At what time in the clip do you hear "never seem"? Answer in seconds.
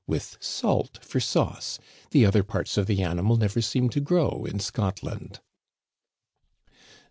3.37-3.87